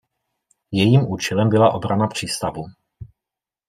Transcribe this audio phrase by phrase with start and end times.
[0.71, 2.65] Jejím účelem byla obrana přístavu.